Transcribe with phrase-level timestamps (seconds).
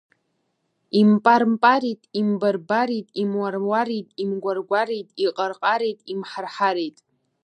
[1.01, 6.97] Импар-парит, имбар-барит, имуар-уарит, имгәар-гәарит, иҟар-ҟарит, имҳар-ҳарит…